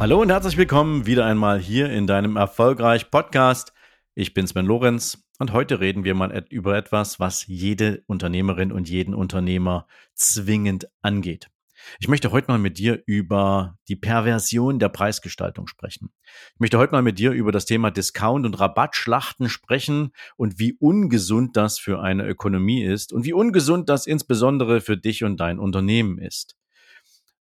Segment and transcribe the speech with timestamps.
[0.00, 3.74] Hallo und herzlich willkommen wieder einmal hier in deinem Erfolgreich Podcast.
[4.14, 8.88] Ich bin Sven Lorenz und heute reden wir mal über etwas, was jede Unternehmerin und
[8.88, 11.50] jeden Unternehmer zwingend angeht.
[11.98, 16.08] Ich möchte heute mal mit dir über die Perversion der Preisgestaltung sprechen.
[16.54, 20.78] Ich möchte heute mal mit dir über das Thema Discount und Rabattschlachten sprechen und wie
[20.80, 25.58] ungesund das für eine Ökonomie ist und wie ungesund das insbesondere für dich und dein
[25.58, 26.56] Unternehmen ist.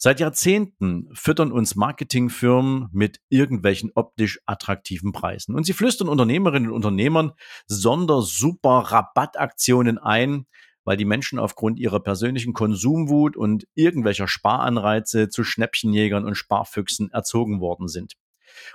[0.05, 5.55] Seit Jahrzehnten füttern uns Marketingfirmen mit irgendwelchen optisch attraktiven Preisen.
[5.55, 7.33] Und sie flüstern Unternehmerinnen und Unternehmern
[7.69, 10.45] Sondersuper Rabattaktionen ein,
[10.85, 17.63] weil die Menschen aufgrund ihrer persönlichen Konsumwut und irgendwelcher Sparanreize zu Schnäppchenjägern und Sparfüchsen erzogen
[17.63, 18.13] worden sind.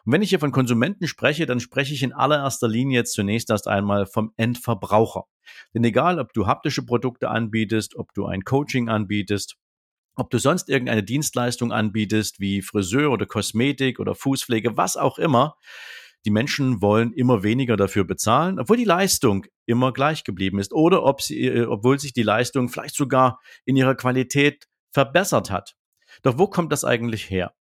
[0.05, 3.52] Und wenn ich hier von Konsumenten spreche, dann spreche ich in allererster Linie jetzt zunächst
[3.52, 5.25] erst einmal vom Endverbraucher.
[5.75, 9.57] Denn egal, ob du haptische Produkte anbietest, ob du ein Coaching anbietest,
[10.20, 15.56] ob du sonst irgendeine Dienstleistung anbietest, wie Friseur oder Kosmetik oder Fußpflege, was auch immer,
[16.25, 21.03] die Menschen wollen immer weniger dafür bezahlen, obwohl die Leistung immer gleich geblieben ist oder
[21.03, 25.75] ob sie, äh, obwohl sich die Leistung vielleicht sogar in ihrer Qualität verbessert hat.
[26.23, 27.53] Doch wo kommt das eigentlich her?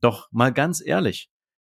[0.00, 1.30] Doch mal ganz ehrlich,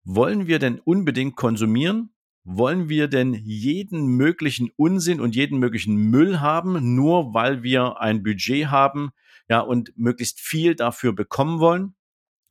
[0.04, 2.11] wollen wir denn unbedingt konsumieren?
[2.44, 8.22] Wollen wir denn jeden möglichen Unsinn und jeden möglichen Müll haben, nur weil wir ein
[8.22, 9.10] Budget haben,
[9.48, 11.94] ja, und möglichst viel dafür bekommen wollen?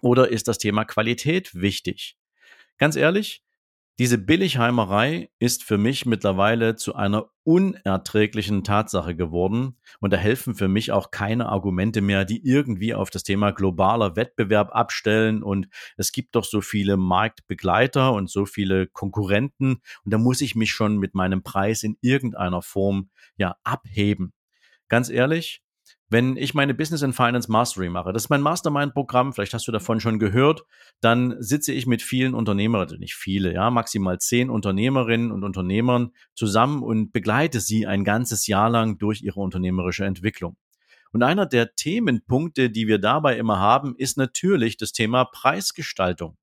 [0.01, 2.17] Oder ist das Thema Qualität wichtig?
[2.77, 3.43] Ganz ehrlich,
[3.99, 9.77] diese Billigheimerei ist für mich mittlerweile zu einer unerträglichen Tatsache geworden.
[9.99, 14.15] Und da helfen für mich auch keine Argumente mehr, die irgendwie auf das Thema globaler
[14.15, 15.43] Wettbewerb abstellen.
[15.43, 19.81] Und es gibt doch so viele Marktbegleiter und so viele Konkurrenten.
[20.03, 24.33] Und da muss ich mich schon mit meinem Preis in irgendeiner Form ja abheben.
[24.87, 25.61] Ganz ehrlich,
[26.11, 29.71] wenn ich meine Business and Finance Mastery mache, das ist mein Mastermind-Programm, vielleicht hast du
[29.71, 30.65] davon schon gehört,
[30.99, 36.11] dann sitze ich mit vielen Unternehmern, also nicht viele, ja, maximal zehn Unternehmerinnen und Unternehmern
[36.35, 40.57] zusammen und begleite sie ein ganzes Jahr lang durch ihre unternehmerische Entwicklung.
[41.13, 46.37] Und einer der Themenpunkte, die wir dabei immer haben, ist natürlich das Thema Preisgestaltung.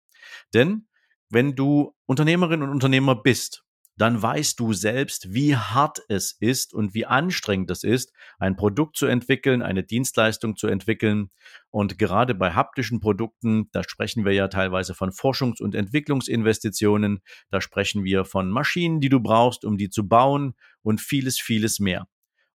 [0.53, 0.87] Denn
[1.29, 3.66] wenn du Unternehmerin und Unternehmer bist
[3.97, 8.95] dann weißt du selbst, wie hart es ist und wie anstrengend es ist, ein Produkt
[8.95, 11.31] zu entwickeln, eine Dienstleistung zu entwickeln.
[11.71, 17.19] Und gerade bei haptischen Produkten, da sprechen wir ja teilweise von Forschungs- und Entwicklungsinvestitionen,
[17.49, 20.53] da sprechen wir von Maschinen, die du brauchst, um die zu bauen
[20.83, 22.07] und vieles, vieles mehr.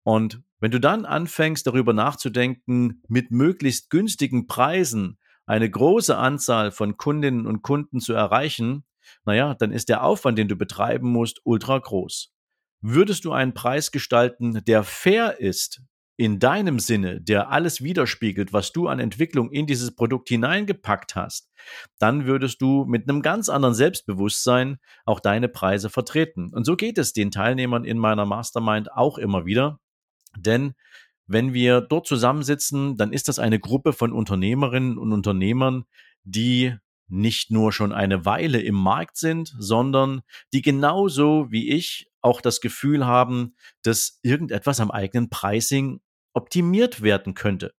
[0.03, 6.97] Und wenn du dann anfängst, darüber nachzudenken, mit möglichst günstigen Preisen eine große Anzahl von
[6.97, 8.83] Kundinnen und Kunden zu erreichen,
[9.25, 12.33] naja, dann ist der Aufwand, den du betreiben musst, ultra groß.
[12.81, 15.81] Würdest du einen Preis gestalten, der fair ist,
[16.19, 21.51] in deinem Sinne, der alles widerspiegelt, was du an Entwicklung in dieses Produkt hineingepackt hast,
[21.99, 26.51] dann würdest du mit einem ganz anderen Selbstbewusstsein auch deine Preise vertreten.
[26.53, 29.79] Und so geht es den Teilnehmern in meiner Mastermind auch immer wieder.
[30.35, 30.73] Denn
[31.27, 35.85] wenn wir dort zusammensitzen, dann ist das eine Gruppe von Unternehmerinnen und Unternehmern,
[36.23, 36.75] die
[37.07, 40.21] nicht nur schon eine Weile im Markt sind, sondern
[40.53, 46.01] die genauso wie ich auch das Gefühl haben, dass irgendetwas am eigenen Pricing
[46.33, 47.73] optimiert werden könnte.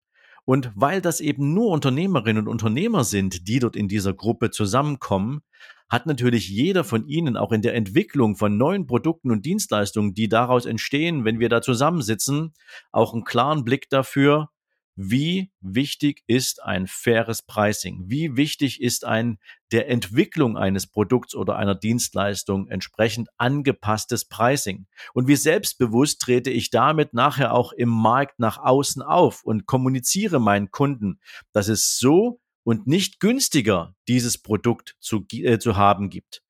[0.46, 5.42] Und weil das eben nur Unternehmerinnen und Unternehmer sind, die dort in dieser Gruppe zusammenkommen,
[5.90, 10.30] hat natürlich jeder von ihnen auch in der Entwicklung von neuen Produkten und Dienstleistungen, die
[10.30, 12.54] daraus entstehen, wenn wir da zusammensitzen,
[12.92, 14.50] auch einen klaren Blick dafür,
[15.00, 18.06] wie wichtig ist ein faires Pricing?
[18.08, 19.38] Wie wichtig ist ein
[19.72, 24.88] der Entwicklung eines Produkts oder einer Dienstleistung entsprechend angepasstes Pricing?
[25.14, 30.42] Und wie selbstbewusst trete ich damit nachher auch im Markt nach außen auf und kommuniziere
[30.42, 31.20] meinen Kunden,
[31.54, 36.42] dass es so und nicht günstiger dieses Produkt zu, äh, zu haben gibt?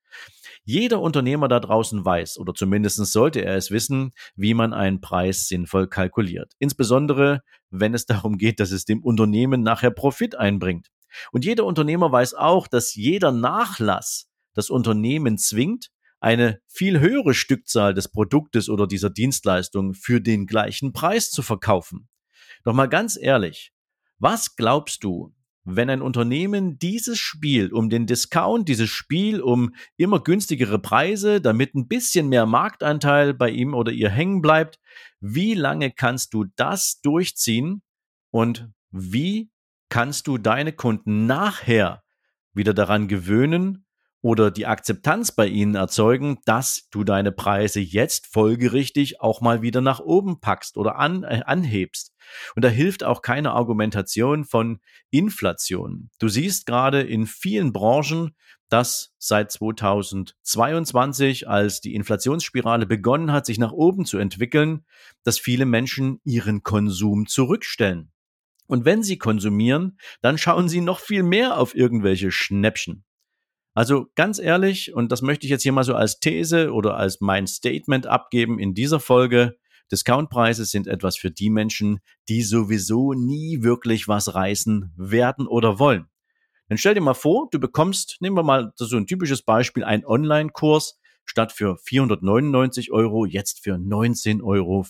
[0.64, 5.48] Jeder Unternehmer da draußen weiß, oder zumindest sollte er es wissen, wie man einen Preis
[5.48, 6.52] sinnvoll kalkuliert.
[6.58, 10.88] Insbesondere, wenn es darum geht, dass es dem Unternehmen nachher Profit einbringt.
[11.32, 17.94] Und jeder Unternehmer weiß auch, dass jeder Nachlass das Unternehmen zwingt, eine viel höhere Stückzahl
[17.94, 22.08] des Produktes oder dieser Dienstleistung für den gleichen Preis zu verkaufen.
[22.64, 23.72] Doch mal ganz ehrlich,
[24.18, 25.32] was glaubst du,
[25.64, 31.74] wenn ein Unternehmen dieses Spiel um den Discount, dieses Spiel um immer günstigere Preise, damit
[31.74, 34.78] ein bisschen mehr Marktanteil bei ihm oder ihr hängen bleibt,
[35.20, 37.82] wie lange kannst du das durchziehen
[38.30, 39.50] und wie
[39.88, 42.02] kannst du deine Kunden nachher
[42.52, 43.86] wieder daran gewöhnen,
[44.20, 49.80] oder die Akzeptanz bei ihnen erzeugen, dass du deine Preise jetzt folgerichtig auch mal wieder
[49.80, 52.12] nach oben packst oder an, äh, anhebst.
[52.54, 54.80] Und da hilft auch keine Argumentation von
[55.10, 56.10] Inflation.
[56.18, 58.34] Du siehst gerade in vielen Branchen,
[58.68, 64.84] dass seit 2022, als die Inflationsspirale begonnen hat, sich nach oben zu entwickeln,
[65.24, 68.12] dass viele Menschen ihren Konsum zurückstellen.
[68.66, 73.04] Und wenn sie konsumieren, dann schauen sie noch viel mehr auf irgendwelche Schnäppchen.
[73.78, 77.20] Also ganz ehrlich, und das möchte ich jetzt hier mal so als These oder als
[77.20, 79.56] mein Statement abgeben in dieser Folge,
[79.92, 86.08] Discountpreise sind etwas für die Menschen, die sowieso nie wirklich was reißen werden oder wollen.
[86.68, 90.04] Dann stell dir mal vor, du bekommst, nehmen wir mal so ein typisches Beispiel, einen
[90.04, 94.84] Online-Kurs statt für 499 Euro, jetzt für 19,95 Euro.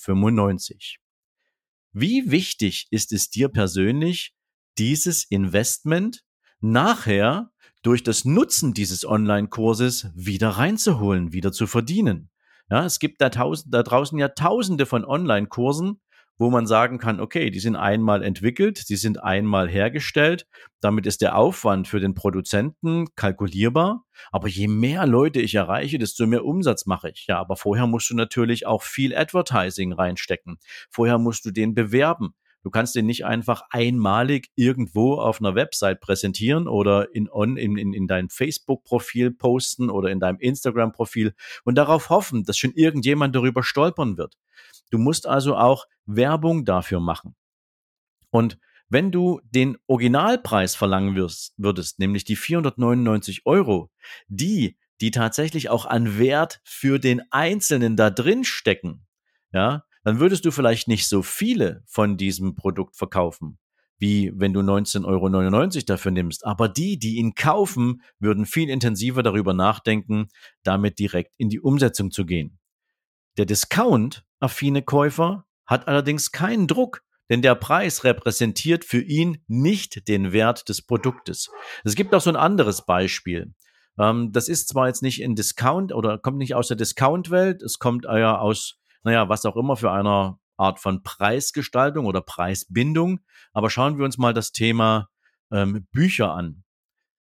[1.92, 4.34] Wie wichtig ist es dir persönlich,
[4.78, 6.24] dieses Investment
[6.60, 7.50] nachher
[7.82, 12.30] durch das Nutzen dieses Online-Kurses wieder reinzuholen, wieder zu verdienen.
[12.70, 16.00] Ja, es gibt da, tausend, da draußen ja tausende von Online-Kursen,
[16.38, 20.46] wo man sagen kann, okay, die sind einmal entwickelt, die sind einmal hergestellt,
[20.80, 26.26] damit ist der Aufwand für den Produzenten kalkulierbar, aber je mehr Leute ich erreiche, desto
[26.26, 27.26] mehr Umsatz mache ich.
[27.26, 30.58] Ja, aber vorher musst du natürlich auch viel Advertising reinstecken.
[30.90, 32.34] Vorher musst du den bewerben.
[32.62, 37.76] Du kannst den nicht einfach einmalig irgendwo auf einer Website präsentieren oder in, on, in,
[37.78, 41.34] in, in dein Facebook-Profil posten oder in deinem Instagram-Profil
[41.64, 44.36] und darauf hoffen, dass schon irgendjemand darüber stolpern wird.
[44.90, 47.36] Du musst also auch Werbung dafür machen.
[48.30, 48.58] Und
[48.88, 53.90] wenn du den Originalpreis verlangen wirst, würdest, nämlich die 499 Euro,
[54.28, 59.06] die, die tatsächlich auch an Wert für den Einzelnen da drin stecken,
[59.52, 63.58] ja, dann würdest du vielleicht nicht so viele von diesem Produkt verkaufen,
[63.98, 66.46] wie wenn du 19,99 Euro dafür nimmst.
[66.46, 70.28] Aber die, die ihn kaufen, würden viel intensiver darüber nachdenken,
[70.62, 72.58] damit direkt in die Umsetzung zu gehen.
[73.36, 80.32] Der Discount-affine Käufer hat allerdings keinen Druck, denn der Preis repräsentiert für ihn nicht den
[80.32, 81.50] Wert des Produktes.
[81.84, 83.52] Es gibt auch so ein anderes Beispiel.
[83.98, 87.78] Ähm, das ist zwar jetzt nicht in Discount oder kommt nicht aus der Discount-Welt, es
[87.78, 88.78] kommt eher aus
[89.08, 93.20] naja, was auch immer für einer Art von Preisgestaltung oder Preisbindung.
[93.52, 95.08] Aber schauen wir uns mal das Thema
[95.50, 96.64] ähm, Bücher an.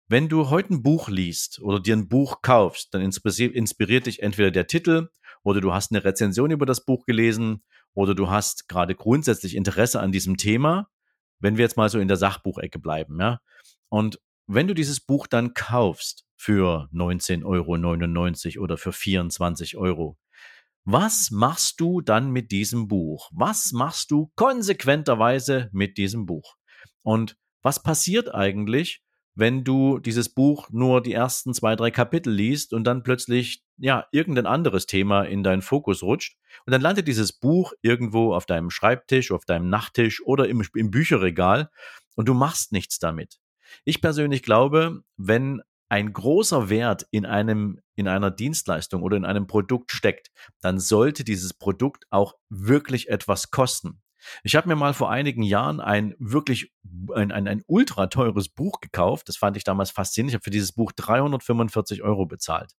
[0.07, 4.51] Wenn du heute ein Buch liest oder dir ein Buch kaufst, dann inspiriert dich entweder
[4.51, 5.09] der Titel
[5.43, 10.01] oder du hast eine Rezension über das Buch gelesen oder du hast gerade grundsätzlich Interesse
[10.01, 10.89] an diesem Thema,
[11.41, 13.41] wenn wir jetzt mal so in der Sachbuchecke bleiben, ja.
[13.89, 20.19] Und wenn du dieses Buch dann kaufst für 19,99 Euro oder für 24 Euro,
[20.85, 23.31] was machst du dann mit diesem Buch?
[23.33, 26.57] Was machst du konsequenterweise mit diesem Buch?
[27.03, 29.03] Und was passiert eigentlich,
[29.35, 34.07] wenn du dieses Buch nur die ersten zwei, drei Kapitel liest und dann plötzlich, ja,
[34.13, 36.37] irgendein anderes Thema in deinen Fokus rutscht
[36.67, 40.91] und dann landet dieses Buch irgendwo auf deinem Schreibtisch, auf deinem Nachttisch oder im, im
[40.91, 41.71] Bücherregal
[42.15, 43.41] und du machst nichts damit.
[43.85, 45.63] Ich persönlich glaube, wenn
[45.95, 51.23] ein großer Wert in einem, in einer Dienstleistung oder in einem Produkt steckt, dann sollte
[51.23, 54.03] dieses Produkt auch wirklich etwas kosten.
[54.43, 56.73] Ich habe mir mal vor einigen Jahren ein wirklich
[57.15, 59.29] ein, ein, ein ultra teures Buch gekauft.
[59.29, 60.33] Das fand ich damals faszinierend.
[60.33, 62.73] Ich habe für dieses Buch 345 Euro bezahlt.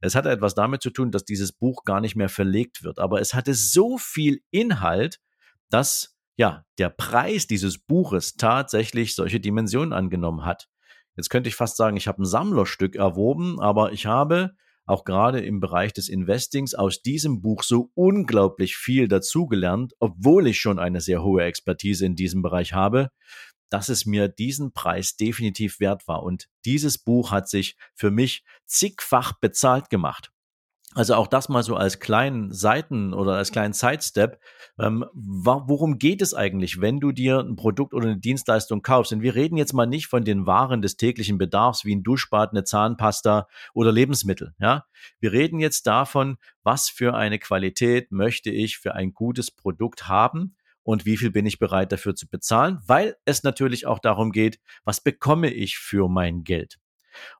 [0.00, 2.98] Es hatte etwas damit zu tun, dass dieses Buch gar nicht mehr verlegt wird.
[2.98, 5.20] Aber es hatte so viel Inhalt,
[5.70, 10.68] dass ja der Preis dieses Buches tatsächlich solche Dimensionen angenommen hat.
[11.16, 14.52] Jetzt könnte ich fast sagen, ich habe ein Sammlerstück erworben, aber ich habe
[14.84, 20.60] auch gerade im Bereich des Investings aus diesem Buch so unglaublich viel dazugelernt, obwohl ich
[20.60, 23.10] schon eine sehr hohe Expertise in diesem Bereich habe,
[23.68, 26.22] dass es mir diesen Preis definitiv wert war.
[26.22, 30.30] Und dieses Buch hat sich für mich zigfach bezahlt gemacht.
[30.96, 34.40] Also auch das mal so als kleinen Seiten oder als kleinen Sidestep.
[34.78, 39.12] Ähm, worum geht es eigentlich, wenn du dir ein Produkt oder eine Dienstleistung kaufst?
[39.12, 42.52] Und wir reden jetzt mal nicht von den Waren des täglichen Bedarfs wie ein Duschbad,
[42.52, 44.54] eine Zahnpasta oder Lebensmittel.
[44.58, 44.86] Ja,
[45.20, 50.56] wir reden jetzt davon, was für eine Qualität möchte ich für ein gutes Produkt haben
[50.82, 54.60] und wie viel bin ich bereit dafür zu bezahlen, weil es natürlich auch darum geht,
[54.84, 56.78] was bekomme ich für mein Geld.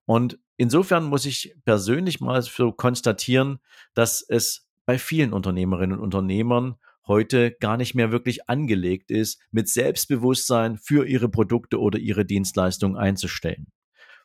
[0.05, 3.59] Und insofern muss ich persönlich mal so konstatieren,
[3.95, 9.69] dass es bei vielen Unternehmerinnen und Unternehmern heute gar nicht mehr wirklich angelegt ist, mit
[9.69, 13.69] Selbstbewusstsein für ihre Produkte oder ihre Dienstleistungen einzustellen.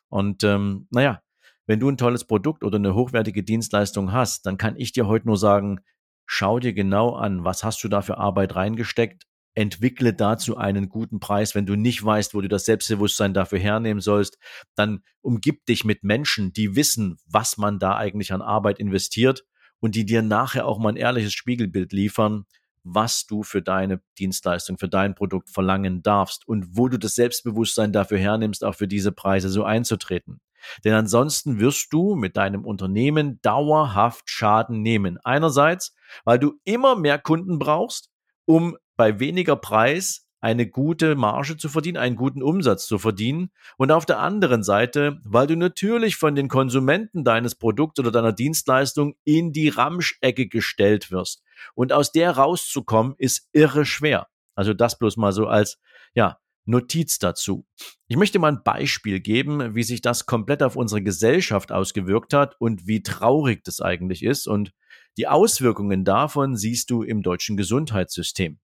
[0.08, 1.22] Und ähm, naja,
[1.66, 5.26] wenn du ein tolles Produkt oder eine hochwertige Dienstleistung hast, dann kann ich dir heute
[5.26, 5.80] nur sagen,
[6.26, 11.20] schau dir genau an, was hast du da für Arbeit reingesteckt, entwickle dazu einen guten
[11.20, 11.54] Preis.
[11.54, 14.38] Wenn du nicht weißt, wo du das Selbstbewusstsein dafür hernehmen sollst,
[14.74, 19.44] dann umgib dich mit Menschen, die wissen, was man da eigentlich an Arbeit investiert
[19.80, 22.44] und die dir nachher auch mal ein ehrliches Spiegelbild liefern,
[22.84, 27.92] was du für deine Dienstleistung, für dein Produkt verlangen darfst und wo du das Selbstbewusstsein
[27.92, 30.40] dafür hernimmst, auch für diese Preise so einzutreten.
[30.84, 35.18] Denn ansonsten wirst du mit deinem Unternehmen dauerhaft Schaden nehmen.
[35.24, 35.94] Einerseits,
[36.24, 38.11] weil du immer mehr Kunden brauchst,
[38.52, 43.50] um bei weniger Preis eine gute Marge zu verdienen, einen guten Umsatz zu verdienen.
[43.78, 48.32] Und auf der anderen Seite, weil du natürlich von den Konsumenten deines Produkts oder deiner
[48.32, 51.42] Dienstleistung in die Ramschecke gestellt wirst.
[51.74, 54.26] Und aus der rauszukommen, ist irre schwer.
[54.54, 55.78] Also das bloß mal so als,
[56.12, 57.66] ja, Notiz dazu.
[58.06, 62.54] Ich möchte mal ein Beispiel geben, wie sich das komplett auf unsere Gesellschaft ausgewirkt hat
[62.60, 64.46] und wie traurig das eigentlich ist.
[64.46, 64.72] Und
[65.16, 68.58] die Auswirkungen davon siehst du im deutschen Gesundheitssystem.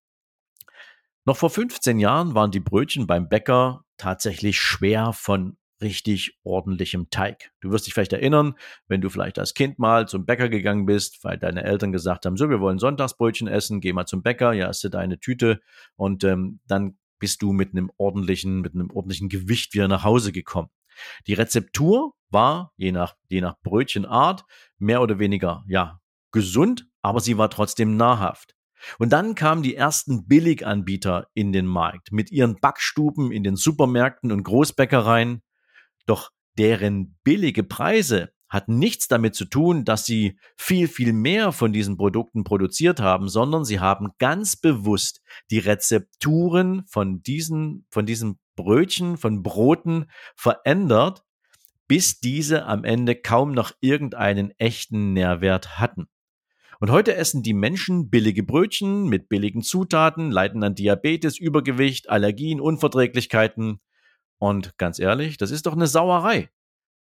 [1.25, 7.51] Noch vor 15 Jahren waren die Brötchen beim Bäcker tatsächlich schwer von richtig ordentlichem Teig.
[7.61, 8.55] Du wirst dich vielleicht erinnern,
[8.89, 12.37] wenn du vielleicht als Kind mal zum Bäcker gegangen bist, weil deine Eltern gesagt haben,
[12.37, 15.61] so, wir wollen Sonntagsbrötchen essen, geh mal zum Bäcker, ja, hast du deine Tüte
[15.97, 20.33] und ähm, dann bist du mit einem ordentlichen, mit einem ordentlichen Gewicht wieder nach Hause
[20.33, 20.71] gekommen.
[21.27, 24.45] Die Rezeptur war, je nach, je nach Brötchenart,
[24.79, 26.01] mehr oder weniger, ja,
[26.33, 28.55] gesund, aber sie war trotzdem nahrhaft.
[28.99, 34.31] Und dann kamen die ersten Billiganbieter in den Markt mit ihren Backstuben in den Supermärkten
[34.33, 35.43] und Großbäckereien.
[36.07, 41.73] Doch deren billige Preise hatten nichts damit zu tun, dass sie viel, viel mehr von
[41.73, 45.21] diesen Produkten produziert haben, sondern sie haben ganz bewusst
[45.51, 51.25] die Rezepturen von diesen, von diesen Brötchen, von Broten verändert,
[51.89, 56.09] bis diese am Ende kaum noch irgendeinen echten Nährwert hatten.
[56.81, 62.61] Und heute essen die Menschen billige Brötchen mit billigen Zutaten, leiden an Diabetes, Übergewicht, Allergien,
[62.61, 63.81] Unverträglichkeiten.
[64.39, 66.51] Und ganz ehrlich, das ist doch eine Sauerei.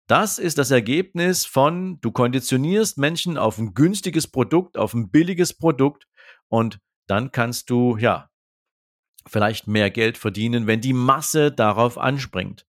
[0.06, 5.54] Das ist das Ergebnis von, du konditionierst Menschen auf ein günstiges Produkt, auf ein billiges
[5.54, 6.06] Produkt
[6.48, 8.28] und dann kannst du, ja,
[9.26, 12.66] vielleicht mehr Geld verdienen, wenn die Masse darauf anspringt.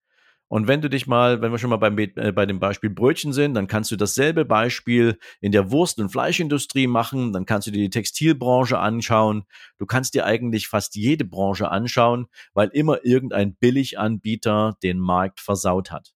[0.47, 3.33] Und wenn du dich mal, wenn wir schon mal beim, äh, bei dem Beispiel Brötchen
[3.33, 7.71] sind, dann kannst du dasselbe Beispiel in der Wurst- und Fleischindustrie machen, dann kannst du
[7.71, 9.45] dir die Textilbranche anschauen.
[9.79, 15.91] Du kannst dir eigentlich fast jede Branche anschauen, weil immer irgendein Billiganbieter den Markt versaut
[15.91, 16.13] hat.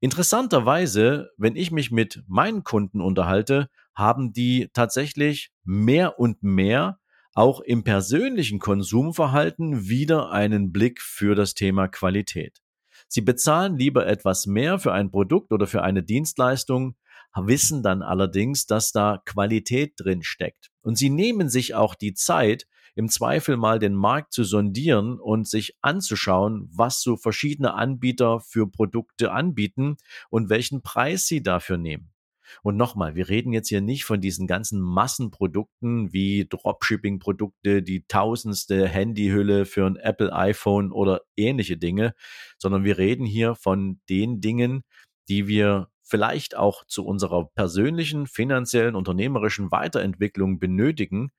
[0.00, 6.98] Interessanterweise, wenn ich mich mit meinen Kunden unterhalte, haben die tatsächlich mehr und mehr
[7.34, 12.62] auch im persönlichen Konsumverhalten wieder einen Blick für das Thema Qualität.
[13.08, 16.96] Sie bezahlen lieber etwas mehr für ein Produkt oder für eine Dienstleistung,
[17.34, 20.70] wissen dann allerdings, dass da Qualität drin steckt.
[20.82, 25.46] Und sie nehmen sich auch die Zeit, im Zweifel mal den Markt zu sondieren und
[25.46, 29.98] sich anzuschauen, was so verschiedene Anbieter für Produkte anbieten
[30.30, 32.15] und welchen Preis sie dafür nehmen.
[32.62, 38.88] Und nochmal, wir reden jetzt hier nicht von diesen ganzen Massenprodukten wie Dropshipping-Produkte, die tausendste
[38.88, 42.14] Handyhülle für ein Apple iPhone oder ähnliche Dinge,
[42.58, 44.82] sondern wir reden hier von den Dingen,
[45.28, 51.30] die wir vielleicht auch zu unserer persönlichen, finanziellen, unternehmerischen Weiterentwicklung benötigen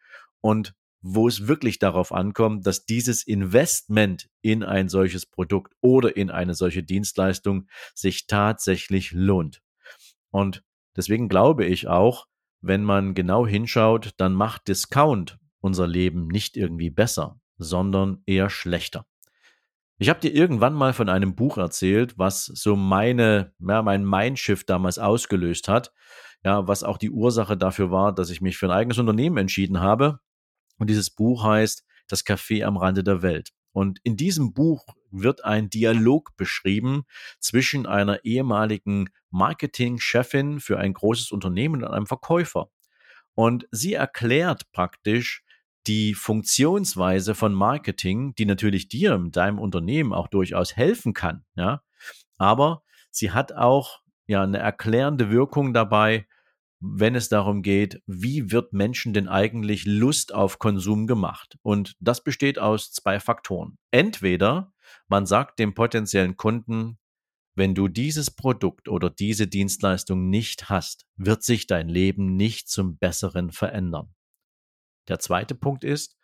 [0.41, 6.29] und wo es wirklich darauf ankommt, dass dieses Investment in ein solches Produkt oder in
[6.29, 9.61] eine solche Dienstleistung sich tatsächlich lohnt.
[10.31, 10.63] Und
[10.97, 12.25] Deswegen glaube ich auch,
[12.61, 19.05] wenn man genau hinschaut, dann macht Discount unser Leben nicht irgendwie besser, sondern eher schlechter.
[19.99, 24.69] Ich habe dir irgendwann mal von einem Buch erzählt, was so meine, ja, mein Mindshift
[24.69, 25.91] damals ausgelöst hat.
[26.43, 29.79] ja, was auch die Ursache dafür war, dass ich mich für ein eigenes Unternehmen entschieden
[29.79, 30.19] habe.
[30.77, 33.49] Und dieses Buch heißt Das Café am Rande der Welt.
[33.77, 37.03] Und in diesem Buch wird ein Dialog beschrieben
[37.37, 42.71] zwischen einer ehemaligen Marketingchefin für ein großes Unternehmen und einem Verkäufer.
[43.35, 45.43] Und sie erklärt praktisch
[45.85, 51.83] die Funktionsweise von Marketing, die natürlich dir in deinem Unternehmen auch durchaus helfen kann, ja.
[52.39, 52.81] Aber
[53.11, 56.25] sie hat auch ja eine erklärende Wirkung dabei,
[56.79, 61.57] wenn es darum geht, wie wird Menschen denn eigentlich Lust auf Konsum gemacht?
[61.63, 63.77] Und das besteht aus zwei Faktoren.
[63.91, 64.73] Entweder
[65.07, 66.99] man sagt dem potenziellen Kunden,
[67.55, 72.97] wenn du dieses Produkt oder diese Dienstleistung nicht hast, wird sich dein Leben nicht zum
[72.97, 74.13] Besseren verändern.
[75.07, 76.17] Der zweite Punkt ist,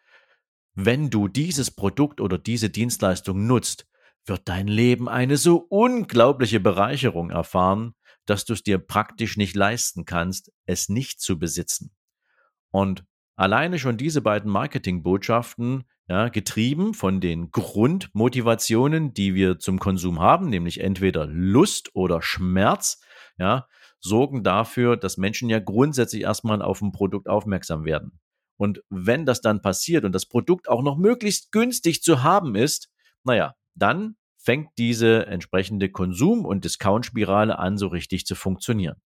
[0.75, 3.87] wenn du dieses Produkt oder diese Dienstleistung nutzt,
[4.25, 7.95] wird dein Leben eine so unglaubliche Bereicherung erfahren,
[8.25, 11.91] dass du es dir praktisch nicht leisten kannst, es nicht zu besitzen.
[12.71, 20.19] Und alleine schon diese beiden Marketingbotschaften, ja, getrieben von den Grundmotivationen, die wir zum Konsum
[20.19, 23.01] haben, nämlich entweder Lust oder Schmerz,
[23.37, 23.67] ja,
[23.99, 28.19] sorgen dafür, dass Menschen ja grundsätzlich erstmal auf ein Produkt aufmerksam werden.
[28.57, 32.89] Und wenn das dann passiert und das Produkt auch noch möglichst günstig zu haben ist,
[33.23, 39.01] naja, dann fängt diese entsprechende Konsum- und Discount-Spirale an, so richtig zu funktionieren.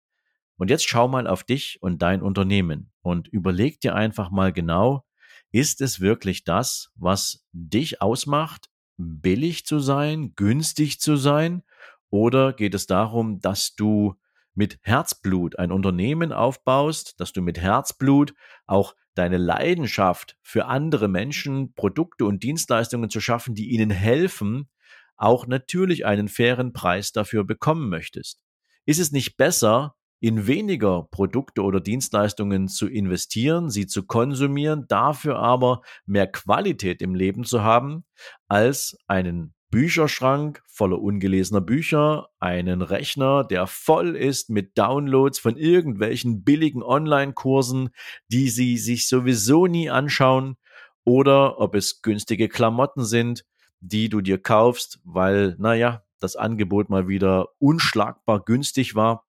[0.57, 5.05] Und jetzt schau mal auf dich und dein Unternehmen und überleg dir einfach mal genau,
[5.53, 11.63] ist es wirklich das, was dich ausmacht, billig zu sein, günstig zu sein?
[12.09, 14.15] Oder geht es darum, dass du
[14.55, 18.33] mit Herzblut ein Unternehmen aufbaust, dass du mit Herzblut
[18.67, 24.71] auch deine Leidenschaft für andere Menschen, Produkte und Dienstleistungen zu schaffen, die ihnen helfen,
[25.17, 28.41] auch natürlich einen fairen Preis dafür bekommen möchtest.
[28.85, 35.39] Ist es nicht besser, in weniger Produkte oder Dienstleistungen zu investieren, sie zu konsumieren, dafür
[35.39, 38.05] aber mehr Qualität im Leben zu haben,
[38.49, 46.45] als einen Bücherschrank voller ungelesener Bücher, einen Rechner, der voll ist mit Downloads von irgendwelchen
[46.45, 47.91] billigen Online-Kursen,
[48.29, 50.57] die Sie sich sowieso nie anschauen,
[51.05, 53.45] oder ob es günstige Klamotten sind,
[53.81, 59.27] die du dir kaufst, weil, naja, das Angebot mal wieder unschlagbar günstig war,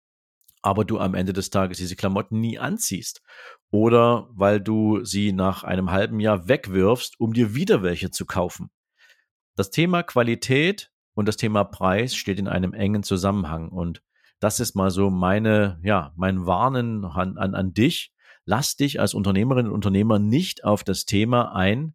[0.62, 3.22] aber du am Ende des Tages diese Klamotten nie anziehst.
[3.70, 8.70] Oder weil du sie nach einem halben Jahr wegwirfst, um dir wieder welche zu kaufen.
[9.54, 13.68] Das Thema Qualität und das Thema Preis steht in einem engen Zusammenhang.
[13.68, 14.02] Und
[14.38, 18.12] das ist mal so meine, ja, mein Warnen an, an, an dich.
[18.44, 21.94] Lass dich als Unternehmerin und Unternehmer nicht auf das Thema ein,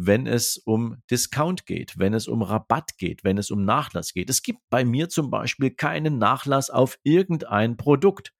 [0.00, 4.30] wenn es um Discount geht, wenn es um Rabatt geht, wenn es um Nachlass geht.
[4.30, 8.32] Es gibt bei mir zum Beispiel keinen Nachlass auf irgendein Produkt.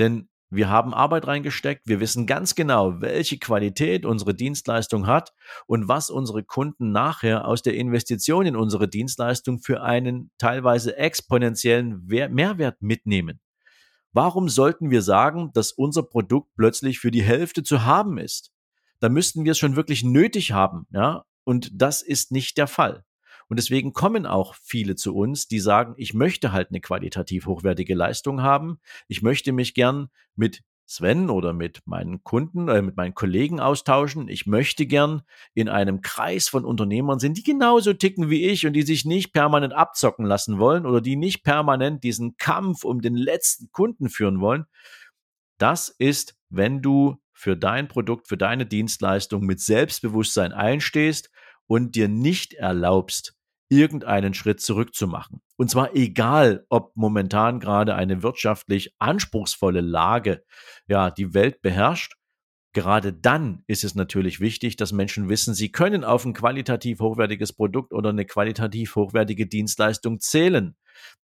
[0.00, 5.32] Denn wir haben Arbeit reingesteckt, wir wissen ganz genau, welche Qualität unsere Dienstleistung hat
[5.68, 12.06] und was unsere Kunden nachher aus der Investition in unsere Dienstleistung für einen teilweise exponentiellen
[12.06, 13.38] Mehrwert mitnehmen.
[14.12, 18.50] Warum sollten wir sagen, dass unser Produkt plötzlich für die Hälfte zu haben ist?
[19.00, 21.24] Da müssten wir es schon wirklich nötig haben, ja.
[21.44, 23.04] Und das ist nicht der Fall.
[23.48, 27.94] Und deswegen kommen auch viele zu uns, die sagen, ich möchte halt eine qualitativ hochwertige
[27.94, 28.78] Leistung haben.
[29.06, 34.28] Ich möchte mich gern mit Sven oder mit meinen Kunden, äh, mit meinen Kollegen austauschen.
[34.28, 35.22] Ich möchte gern
[35.54, 39.32] in einem Kreis von Unternehmern sind, die genauso ticken wie ich und die sich nicht
[39.32, 44.40] permanent abzocken lassen wollen oder die nicht permanent diesen Kampf um den letzten Kunden führen
[44.40, 44.64] wollen.
[45.58, 51.30] Das ist, wenn du für dein Produkt, für deine Dienstleistung mit Selbstbewusstsein einstehst
[51.68, 53.34] und dir nicht erlaubst,
[53.68, 55.40] irgendeinen Schritt zurückzumachen.
[55.56, 60.42] Und zwar egal, ob momentan gerade eine wirtschaftlich anspruchsvolle Lage
[60.88, 62.14] ja die Welt beherrscht.
[62.72, 67.52] Gerade dann ist es natürlich wichtig, dass Menschen wissen, sie können auf ein qualitativ hochwertiges
[67.52, 70.76] Produkt oder eine qualitativ hochwertige Dienstleistung zählen.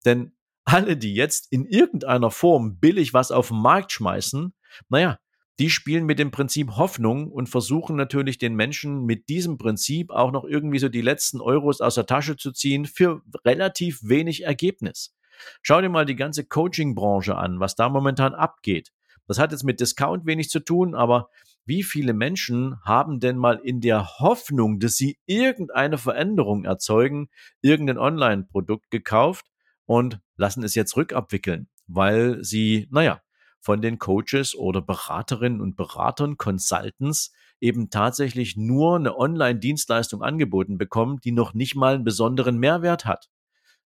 [0.04, 4.54] Denn alle, die jetzt in irgendeiner Form billig was auf den Markt schmeißen,
[4.90, 5.18] naja,
[5.60, 10.32] die spielen mit dem Prinzip Hoffnung und versuchen natürlich den Menschen mit diesem Prinzip auch
[10.32, 15.16] noch irgendwie so die letzten Euros aus der Tasche zu ziehen für relativ wenig Ergebnis.
[15.62, 18.92] Schau dir mal die ganze Coaching-Branche an, was da momentan abgeht.
[19.28, 21.30] Das hat jetzt mit Discount wenig zu tun, aber
[21.66, 27.30] wie viele Menschen haben denn mal in der Hoffnung, dass sie irgendeine Veränderung erzeugen,
[27.62, 29.46] irgendein Online-Produkt gekauft
[29.86, 33.22] und lassen es jetzt rückabwickeln, weil sie, naja,
[33.62, 41.20] von den Coaches oder Beraterinnen und Beratern, Consultants eben tatsächlich nur eine Online-Dienstleistung angeboten bekommen,
[41.24, 43.30] die noch nicht mal einen besonderen Mehrwert hat.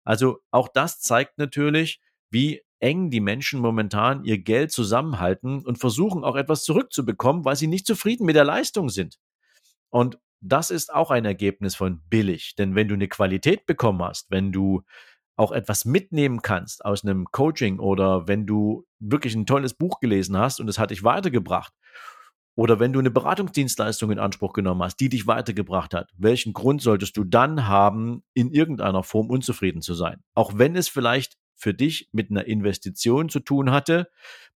[0.03, 6.23] Also auch das zeigt natürlich, wie eng die Menschen momentan ihr Geld zusammenhalten und versuchen
[6.23, 9.17] auch etwas zurückzubekommen, weil sie nicht zufrieden mit der Leistung sind.
[9.89, 12.55] Und das ist auch ein Ergebnis von billig.
[12.55, 14.83] Denn wenn du eine Qualität bekommen hast, wenn du
[15.36, 20.38] auch etwas mitnehmen kannst aus einem Coaching oder wenn du wirklich ein tolles Buch gelesen
[20.38, 21.74] hast und es hat dich weitergebracht
[22.56, 26.82] oder wenn du eine Beratungsdienstleistung in Anspruch genommen hast, die dich weitergebracht hat, welchen Grund
[26.82, 30.24] solltest du dann haben, in irgendeiner Form unzufrieden zu sein?
[30.34, 34.10] Auch wenn es vielleicht für dich mit einer Investition zu tun hatte,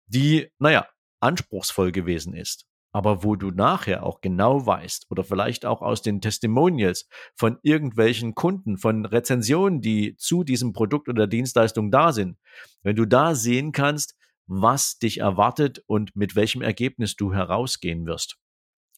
[0.07, 0.87] die, naja,
[1.19, 6.21] anspruchsvoll gewesen ist aber wo du nachher auch genau weißt oder vielleicht auch aus den
[6.21, 12.37] Testimonials von irgendwelchen Kunden, von Rezensionen, die zu diesem Produkt oder Dienstleistung da sind,
[12.81, 14.15] wenn du da sehen kannst,
[14.47, 18.37] was dich erwartet und mit welchem Ergebnis du herausgehen wirst.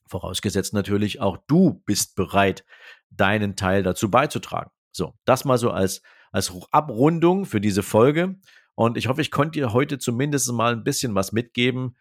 [0.08, 2.66] Vorausgesetzt natürlich auch du bist bereit,
[3.10, 4.72] deinen Teil dazu beizutragen.
[4.92, 6.02] So, das mal so als,
[6.32, 8.36] als Abrundung für diese Folge.
[8.76, 11.98] Und ich hoffe, ich konnte dir heute zumindest mal ein bisschen was mitgeben,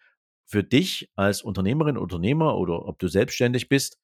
[0.50, 4.00] für dich als Unternehmerin, Unternehmer oder ob du selbstständig bist,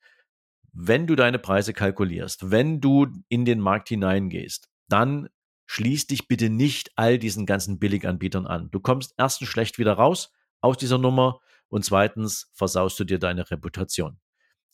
[0.73, 5.29] wenn du deine Preise kalkulierst, wenn du in den Markt hineingehst, dann
[5.67, 8.71] schließ dich bitte nicht all diesen ganzen Billiganbietern an.
[8.71, 13.51] Du kommst erstens schlecht wieder raus aus dieser Nummer und zweitens versaust du dir deine
[13.51, 14.21] Reputation.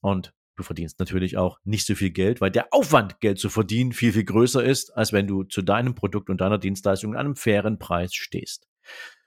[0.03, 3.93] Und du verdienst natürlich auch nicht so viel Geld, weil der Aufwand, Geld zu verdienen,
[3.93, 7.37] viel, viel größer ist, als wenn du zu deinem Produkt und deiner Dienstleistung an einem
[7.37, 8.69] fairen Preis stehst.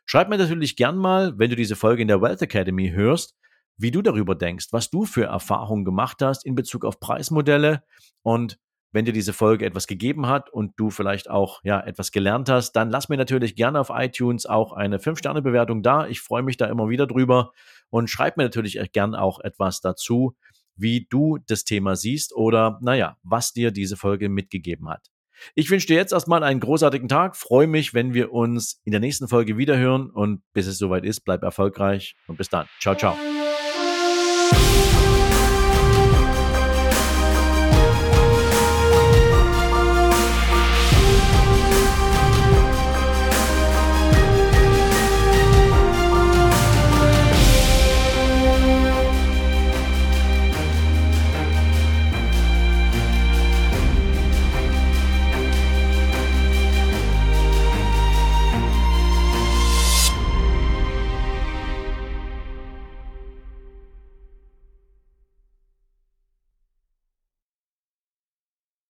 [0.06, 3.36] Schreib mir natürlich gern mal, wenn du diese Folge in der Wealth Academy hörst,
[3.78, 7.84] wie du darüber denkst, was du für Erfahrungen gemacht hast in Bezug auf Preismodelle
[8.22, 8.58] und
[8.96, 12.72] wenn dir diese Folge etwas gegeben hat und du vielleicht auch ja etwas gelernt hast,
[12.74, 16.08] dann lass mir natürlich gerne auf iTunes auch eine 5-Sterne-Bewertung da.
[16.08, 17.52] Ich freue mich da immer wieder drüber
[17.90, 20.38] und schreib mir natürlich gern auch etwas dazu,
[20.78, 25.12] wie du das Thema siehst oder naja, was dir diese Folge mitgegeben hat.
[25.54, 29.02] Ich wünsche dir jetzt erstmal einen großartigen Tag, freue mich, wenn wir uns in der
[29.02, 32.68] nächsten Folge wiederhören und bis es soweit ist, bleib erfolgreich und bis dann.
[32.80, 33.16] Ciao, ciao.